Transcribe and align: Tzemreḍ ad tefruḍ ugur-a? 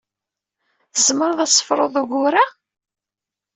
Tzemreḍ 0.93 1.39
ad 1.41 1.49
tefruḍ 1.51 1.93
ugur-a? 2.01 2.45